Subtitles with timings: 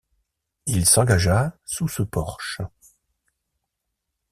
[0.65, 2.59] Il s’engagea sous ce porche.